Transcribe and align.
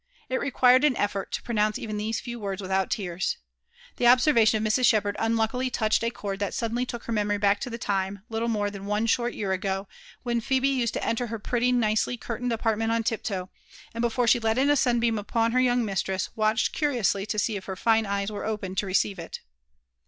It 0.29 0.39
required 0.41 0.83
an 0.83 0.97
effort 0.97 1.31
to 1.33 1.43
pronounce 1.43 1.77
even 1.77 1.97
these 1.97 2.19
few 2.19 2.39
words 2.39 2.59
without 2.59 2.89
tears. 2.89 3.37
The 3.97 4.07
obser 4.07 4.33
vation 4.33 4.55
of 4.55 4.63
Mrs. 4.63 4.87
Shepherd 4.87 5.15
unluckily 5.19 5.69
touched 5.69 6.03
a 6.03 6.09
chord 6.09 6.39
that 6.39 6.55
suddenly 6.55 6.87
took 6.87 7.03
her 7.03 7.13
memory 7.13 7.37
back 7.37 7.59
to 7.59 7.69
the 7.69 7.77
time, 7.77 8.23
little 8.27 8.47
more 8.47 8.71
than 8.71 8.87
one 8.87 9.05
short 9.05 9.35
year 9.35 9.51
ago, 9.51 9.87
when 10.23 10.41
Phebe 10.41 10.67
used 10.69 10.95
to 10.95 11.05
enter 11.05 11.27
her 11.27 11.37
pretty, 11.37 11.71
nicely 11.71 12.17
curtained 12.17 12.51
apartment 12.51 12.91
on 12.91 13.03
tiptoe, 13.03 13.51
and 13.93 14.01
before 14.01 14.25
she 14.27 14.39
let 14.39 14.57
in 14.57 14.71
a 14.71 14.75
sunbeam 14.75 15.19
upon 15.19 15.51
her 15.51 15.61
young 15.61 15.85
mistress, 15.85 16.29
watched 16.35 16.73
cautiously 16.73 17.27
to 17.27 17.37
see 17.37 17.55
if 17.55 17.65
her 17.65 17.75
fine 17.75 18.07
eyes 18.07 18.31
were 18.31 18.43
open 18.43 18.73
to 18.73 18.87
receive 18.87 19.19
it. 19.19 19.41